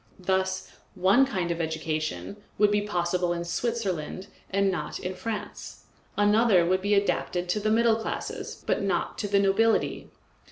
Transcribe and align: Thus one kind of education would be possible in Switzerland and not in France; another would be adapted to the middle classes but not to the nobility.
Thus 0.17 0.71
one 0.95 1.27
kind 1.27 1.51
of 1.51 1.61
education 1.61 2.37
would 2.57 2.71
be 2.71 2.81
possible 2.81 3.33
in 3.33 3.45
Switzerland 3.45 4.29
and 4.49 4.71
not 4.71 4.97
in 4.99 5.13
France; 5.13 5.83
another 6.17 6.65
would 6.65 6.81
be 6.81 6.95
adapted 6.95 7.47
to 7.49 7.59
the 7.59 7.69
middle 7.69 7.97
classes 7.97 8.63
but 8.65 8.81
not 8.81 9.19
to 9.19 9.27
the 9.27 9.37
nobility. 9.37 10.09